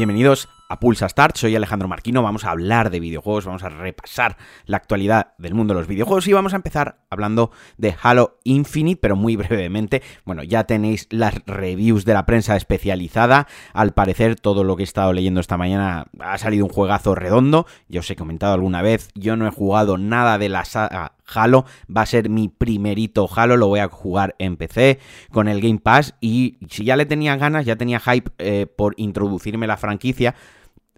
[0.00, 4.38] Bienvenidos a Pulsa Start, soy Alejandro Marquino, vamos a hablar de videojuegos, vamos a repasar
[4.64, 8.98] la actualidad del mundo de los videojuegos y vamos a empezar hablando de Halo Infinite,
[8.98, 10.00] pero muy brevemente.
[10.24, 14.84] Bueno, ya tenéis las reviews de la prensa especializada, al parecer todo lo que he
[14.84, 19.10] estado leyendo esta mañana ha salido un juegazo redondo, yo os he comentado alguna vez,
[19.14, 21.64] yo no he jugado nada de la saga Halo.
[21.94, 24.98] Va a ser mi primerito Halo, lo voy a jugar en PC
[25.32, 28.94] con el Game Pass y si ya le tenía ganas, ya tenía hype eh, por
[28.96, 30.34] introducirme la franquicia,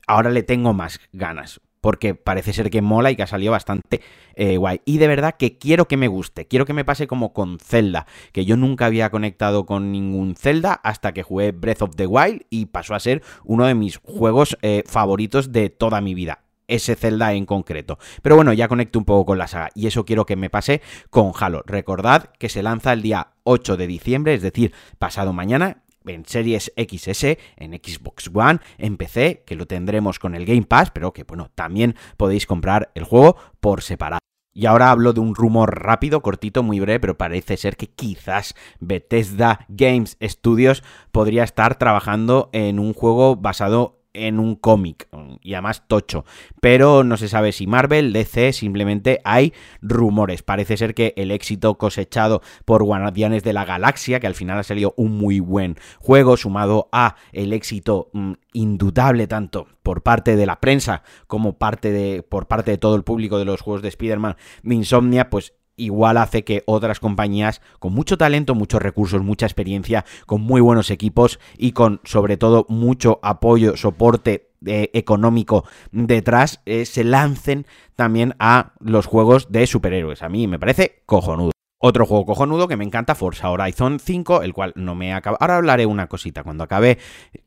[0.07, 1.61] ahora le tengo más ganas.
[1.81, 4.03] Porque parece ser que mola y que ha salido bastante
[4.37, 4.83] eh, guay.
[4.85, 6.47] Y de verdad que quiero que me guste.
[6.47, 8.07] Quiero que me pase como con Zelda.
[8.31, 12.43] Que yo nunca había conectado con ningún Zelda hasta que jugué Breath of the Wild.
[12.51, 16.42] Y pasó a ser uno de mis juegos eh, favoritos de toda mi vida
[16.75, 17.99] ese Zelda en concreto.
[18.23, 20.83] Pero bueno, ya conecto un poco con la saga y eso quiero que me pase
[21.11, 21.63] con Halo.
[21.67, 26.73] Recordad que se lanza el día 8 de diciembre, es decir, pasado mañana, en Series
[26.77, 31.25] XS, en Xbox One, en PC, que lo tendremos con el Game Pass, pero que
[31.25, 34.21] bueno, también podéis comprar el juego por separado.
[34.55, 38.55] Y ahora hablo de un rumor rápido, cortito, muy breve, pero parece ser que quizás
[38.81, 45.09] Bethesda Games Studios podría estar trabajando en un juego basado en un cómic
[45.41, 46.25] y además tocho.
[46.61, 50.43] Pero no se sabe si Marvel, DC, simplemente hay rumores.
[50.43, 54.63] Parece ser que el éxito cosechado por Guardianes de la Galaxia, que al final ha
[54.63, 60.47] salido un muy buen juego, sumado a el éxito mm, indudable tanto por parte de
[60.47, 63.89] la prensa como parte de, por parte de todo el público de los juegos de
[63.89, 69.47] Spider-Man de Insomnia, pues igual hace que otras compañías con mucho talento, muchos recursos, mucha
[69.47, 76.61] experiencia, con muy buenos equipos y con sobre todo mucho apoyo, soporte eh, económico detrás,
[76.67, 77.67] eh, se lancen
[77.97, 80.23] también a los juegos de superhéroes.
[80.23, 81.53] A mí me parece cojonudo.
[81.85, 85.37] Otro juego cojonudo que me encanta, Forza Horizon 5, el cual no me acaba.
[85.41, 86.45] Ahora hablaré una cosita.
[86.45, 86.99] Cuando acabe,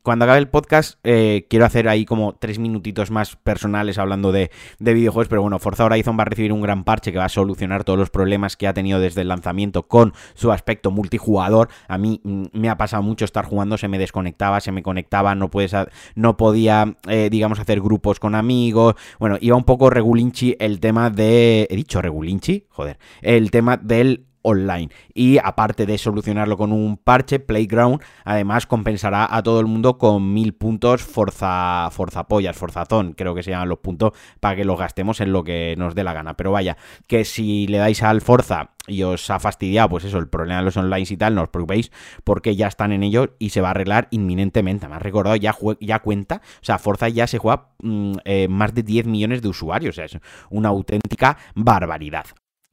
[0.02, 4.50] cuando acabe el podcast, eh, quiero hacer ahí como tres minutitos más personales hablando de,
[4.78, 5.28] videojuegos.
[5.28, 7.98] Pero bueno, Forza Horizon va a recibir un gran parche que va a solucionar todos
[7.98, 11.70] los problemas que ha tenido desde el lanzamiento con su aspecto multijugador.
[11.88, 15.34] A mí mm, me ha pasado mucho estar jugando, se me desconectaba, se me conectaba,
[15.34, 15.74] no, puedes,
[16.14, 18.96] no podía, eh, digamos, hacer grupos con amigos.
[19.18, 21.66] Bueno, iba un poco regulinchi el tema de.
[21.70, 22.66] ¿He dicho regulinchi?
[22.68, 22.98] Joder.
[23.22, 24.90] El tema del online.
[25.12, 30.32] Y aparte de solucionarlo con un parche, Playground además compensará a todo el mundo con
[30.32, 34.78] mil puntos Forza, Forza Pollas, Forzazón, creo que se llaman los puntos, para que los
[34.78, 36.36] gastemos en lo que nos dé la gana.
[36.36, 36.76] Pero vaya,
[37.08, 40.64] que si le dais al Forza y os ha fastidiado, pues eso, el problema de
[40.64, 41.90] los online y tal, no os preocupéis,
[42.22, 44.88] porque ya están en ello y se va a arreglar inminentemente.
[44.88, 48.84] Me has recordado, ya, cuenta, o sea, Forza ya se juega mm, eh, más de
[48.84, 50.18] 10 millones de usuarios, o sea, es
[50.50, 52.26] una auténtica barbaridad.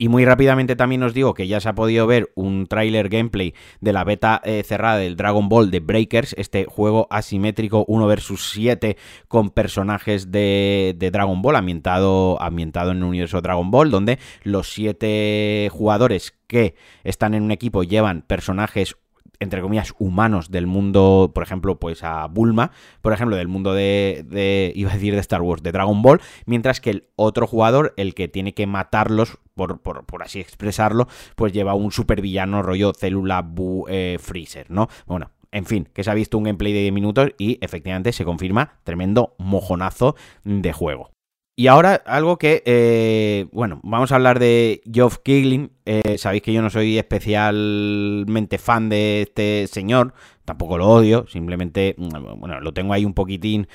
[0.04, 3.54] Y muy rápidamente también os digo que ya se ha podido ver un tráiler gameplay
[3.80, 8.52] de la beta eh, cerrada del Dragon Ball de Breakers, este juego asimétrico 1 vs
[8.52, 8.98] 7
[9.30, 15.70] con personajes de, Dragon Ball ambientado, ambientado en el universo Dragon Ball, donde los 7
[15.72, 16.76] jugadores que
[17.06, 18.98] están en un equipo llevan personajes
[19.40, 22.72] entre comillas, humanos del mundo, por ejemplo, pues a Bulma,
[23.02, 26.22] por ejemplo, del mundo de, de, iba a decir de Star Wars, de Dragon Ball,
[26.46, 31.54] mientras que el otro jugador, el que tiene que matarlos, por, por, así expresarlo, pues
[31.54, 34.88] lleva un supervillano rollo célula Bu eh, Freezer, ¿no?
[35.06, 38.26] Bueno, en fin, que se ha visto un gameplay de 10 minutos y efectivamente se
[38.26, 41.12] confirma tremendo mojonazo de juego.
[41.56, 45.70] Y ahora algo que, eh, bueno, vamos a hablar de Geoff Keighley.
[45.86, 50.14] Eh, sabéis que yo no soy especialmente fan de este señor,
[50.46, 53.68] tampoco lo odio, simplemente, mm, bueno, lo tengo ahí un poquitín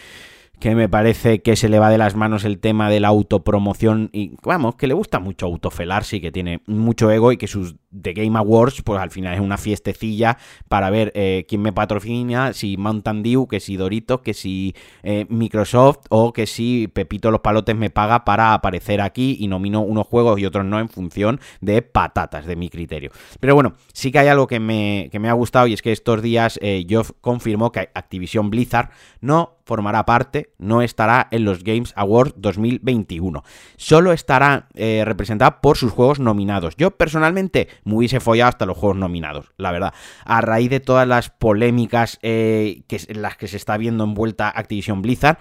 [0.59, 4.11] que me parece que se le va de las manos el tema de la autopromoción
[4.13, 7.77] y vamos, que le gusta mucho autofelarse y que tiene mucho ego y que sus
[8.01, 10.39] The Game Awards pues al final es una fiestecilla
[10.69, 15.27] para ver eh, quién me patrocina, si Mountain Dew, que si Doritos, que si eh,
[15.29, 20.07] Microsoft o que si Pepito los Palotes me paga para aparecer aquí y nomino unos
[20.07, 23.11] juegos y otros no en función de patatas, de mi criterio.
[23.41, 25.93] Pero bueno, sí que hay algo que me, que me ha gustado y es que
[25.93, 28.91] estos días eh, Geoff confirmó que Activision Blizzard
[29.21, 33.45] no formará parte, no estará en los Games Awards 2021.
[33.77, 36.75] Solo estará eh, representada por sus juegos nominados.
[36.79, 39.93] Yo personalmente me hubiese follado hasta los juegos nominados, la verdad.
[40.25, 44.49] A raíz de todas las polémicas eh, que, en las que se está viendo envuelta
[44.49, 45.37] Activision Blizzard,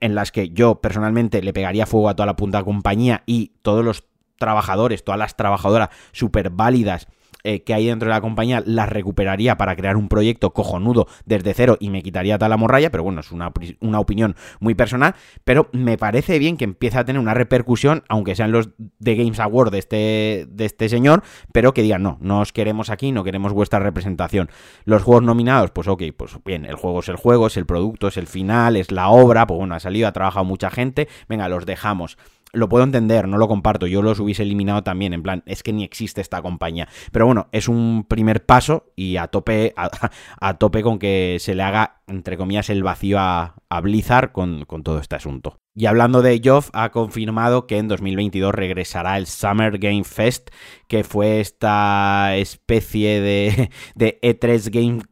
[0.00, 3.82] en las que yo personalmente le pegaría fuego a toda la punta compañía y todos
[3.82, 4.04] los
[4.38, 7.08] trabajadores, todas las trabajadoras súper válidas
[7.44, 11.54] eh, que hay dentro de la compañía las recuperaría para crear un proyecto cojonudo desde
[11.54, 15.14] cero y me quitaría tal morralla, pero bueno, es una, una opinión muy personal,
[15.44, 19.40] pero me parece bien que empiece a tener una repercusión, aunque sean los de Games
[19.40, 21.22] Award de este, de este señor,
[21.52, 24.50] pero que digan, no, no os queremos aquí, no queremos vuestra representación.
[24.84, 28.08] Los juegos nominados, pues ok, pues bien, el juego es el juego, es el producto,
[28.08, 31.48] es el final, es la obra, pues bueno, ha salido, ha trabajado mucha gente, venga,
[31.48, 32.18] los dejamos
[32.52, 35.72] lo puedo entender, no lo comparto, yo los hubiese eliminado también, en plan, es que
[35.72, 36.88] ni existe esta compañía.
[37.12, 41.62] Pero bueno, es un primer paso y a tope, a, tope con que se le
[41.62, 45.60] haga, entre comillas, el vacío a, Blizzard con, con, todo este asunto.
[45.74, 50.50] Y hablando de Geoff, ha confirmado que en 2022 regresará el Summer Game Fest,
[50.88, 55.02] que fue esta especie de, de E3 Game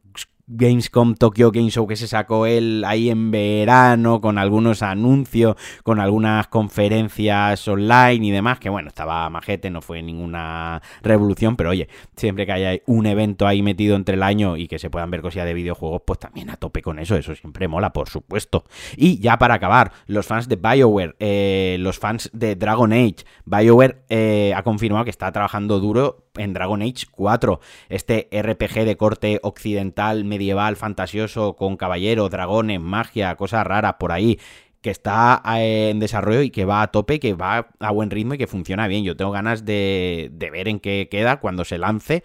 [0.49, 5.99] Gamescom Tokyo Game Show que se sacó él ahí en verano con algunos anuncios, con
[5.99, 11.87] algunas conferencias online y demás, que bueno, estaba majete, no fue ninguna revolución, pero oye,
[12.15, 15.21] siempre que haya un evento ahí metido entre el año y que se puedan ver
[15.21, 18.65] cosillas de videojuegos, pues también a tope con eso, eso siempre mola, por supuesto.
[18.97, 24.03] Y ya para acabar, los fans de BioWare, eh, los fans de Dragon Age, BioWare
[24.09, 27.59] eh, ha confirmado que está trabajando duro en Dragon Age 4,
[27.89, 34.39] este RPG de corte occidental, medieval, fantasioso, con caballero, dragones, magia, cosas raras por ahí
[34.81, 38.33] que está eh, en desarrollo y que va a tope, que va a buen ritmo
[38.33, 39.03] y que funciona bien.
[39.03, 42.23] Yo tengo ganas de, ver en qué queda cuando se lance.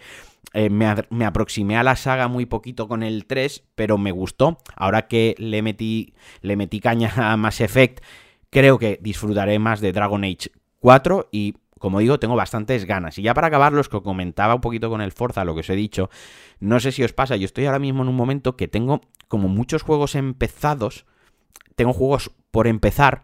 [0.53, 4.59] Eh, me, me, aproximé a la saga muy poquito con el 3, pero me gustó.
[4.75, 8.01] Ahora que le metí, le metí caña a Mass Effect,
[8.49, 13.17] creo que disfrutaré más de Dragon Age 4 y como digo, tengo bastantes ganas.
[13.17, 15.69] Y ya para acabar, los que comentaba un poquito con el Forza, lo que os
[15.69, 16.09] he dicho,
[16.59, 19.47] no sé si os pasa, yo estoy ahora mismo en un momento que tengo como
[19.47, 21.05] muchos juegos empezados,
[21.75, 23.23] tengo juegos por empezar,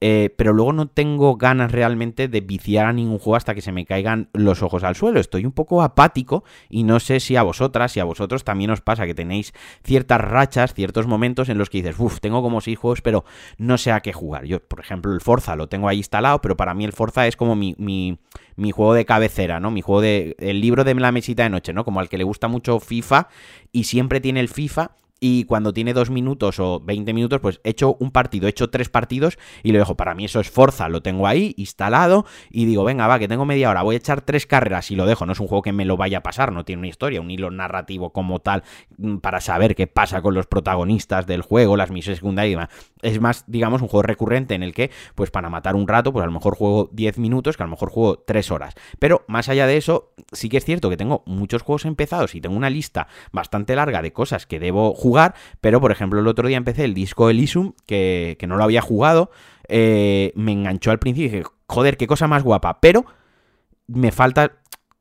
[0.00, 3.72] eh, pero luego no tengo ganas realmente de viciar a ningún juego hasta que se
[3.72, 5.18] me caigan los ojos al suelo.
[5.18, 8.80] Estoy un poco apático y no sé si a vosotras, si a vosotros también os
[8.80, 9.52] pasa que tenéis
[9.82, 13.24] ciertas rachas, ciertos momentos en los que dices, uff, tengo como seis juegos, pero
[13.56, 14.44] no sé a qué jugar.
[14.44, 17.36] Yo, por ejemplo, el Forza lo tengo ahí instalado, pero para mí el Forza es
[17.36, 18.18] como mi, mi,
[18.54, 19.72] mi juego de cabecera, ¿no?
[19.72, 20.36] Mi juego de.
[20.38, 21.84] el libro de la mesita de noche, ¿no?
[21.84, 23.28] Como al que le gusta mucho FIFA
[23.72, 27.70] y siempre tiene el FIFA y cuando tiene dos minutos o 20 minutos, pues he
[27.70, 29.96] hecho un partido, he hecho tres partidos y lo dejo.
[29.96, 33.44] Para mí eso es Forza, lo tengo ahí instalado y digo, venga, va, que tengo
[33.44, 35.26] media hora, voy a echar tres carreras y lo dejo.
[35.26, 37.30] No es un juego que me lo vaya a pasar, no tiene una historia, un
[37.30, 38.62] hilo narrativo como tal
[38.96, 42.68] mm, para saber qué pasa con los protagonistas del juego, las misiones secundarias y demás.
[43.02, 46.22] Es más, digamos, un juego recurrente en el que, pues para matar un rato, pues
[46.22, 48.74] a lo mejor juego 10 minutos, que a lo mejor juego 3 horas.
[48.98, 52.40] Pero más allá de eso, sí que es cierto que tengo muchos juegos empezados y
[52.40, 55.07] tengo una lista bastante larga de cosas que debo jugar
[55.60, 58.80] pero por ejemplo el otro día empecé el disco Elysium, que, que no lo había
[58.80, 59.30] jugado,
[59.68, 63.04] eh, me enganchó al principio y dije, joder, qué cosa más guapa, pero
[63.86, 64.52] me falta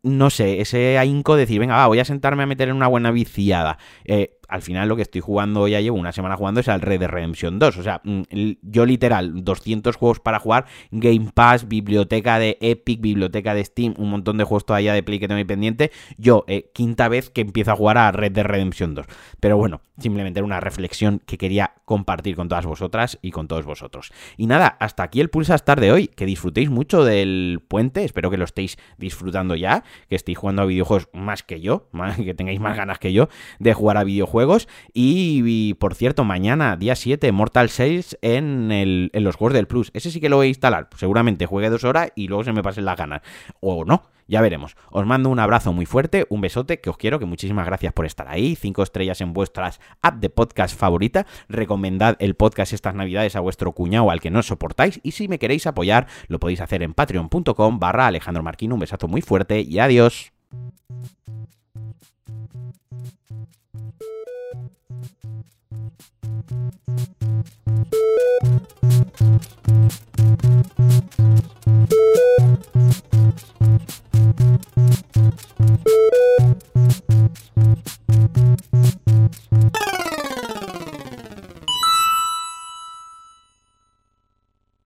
[0.03, 2.87] no sé, ese ahínco de decir, venga, va, voy a sentarme a meter en una
[2.87, 3.77] buena viciada.
[4.05, 6.99] Eh, al final lo que estoy jugando, ya llevo una semana jugando, es al Red
[6.99, 7.77] Dead Redemption 2.
[7.77, 8.21] O sea, mm,
[8.61, 14.09] yo literal, 200 juegos para jugar, Game Pass, biblioteca de Epic, biblioteca de Steam, un
[14.09, 15.91] montón de juegos todavía de Play que tengo ahí pendiente.
[16.17, 19.05] Yo, eh, quinta vez que empiezo a jugar a Red Dead Redemption 2.
[19.39, 23.65] Pero bueno, simplemente era una reflexión que quería compartir con todas vosotras y con todos
[23.65, 24.11] vosotros.
[24.37, 26.07] Y nada, hasta aquí el Pulsar de hoy.
[26.07, 30.65] Que disfrutéis mucho del puente, espero que lo estéis disfrutando ya, que estéis jugando a
[30.65, 33.29] videojuegos más que yo, que tengáis más ganas que yo
[33.59, 34.67] de jugar a videojuegos juegos.
[34.93, 39.89] Y, por cierto, mañana, día 7, Mortal 6 en, el, en los juegos del Plus.
[39.95, 40.89] Ese sí que lo voy a instalar.
[40.95, 43.21] Seguramente juegue dos horas y luego se me pasen las ganas.
[43.61, 44.03] O no.
[44.27, 44.75] Ya veremos.
[44.91, 48.05] Os mando un abrazo muy fuerte, un besote, que os quiero, que muchísimas gracias por
[48.05, 48.55] estar ahí.
[48.55, 51.25] Cinco estrellas en vuestras app de podcast favorita.
[51.49, 54.99] Recomendad el podcast estas navidades a vuestro cuñado al que no soportáis.
[55.01, 58.75] Y si me queréis apoyar, lo podéis hacer en patreon.com barra Alejandro Marquino.
[58.75, 60.31] Un besazo muy fuerte y adiós.